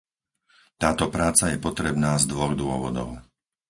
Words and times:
Táto 0.81 1.05
práca 1.15 1.45
je 1.53 1.61
potrebná 1.67 2.11
z 2.17 2.23
dvoch 2.31 2.53
dôvodov. 2.63 3.09